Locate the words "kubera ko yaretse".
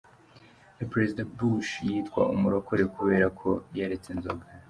2.95-4.07